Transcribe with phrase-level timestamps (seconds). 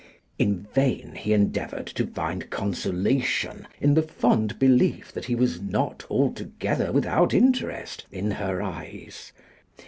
[0.39, 6.05] In vain he endeavoured to find consolation in the fond belief that he was not
[6.09, 9.31] altogether without interest in her eyes.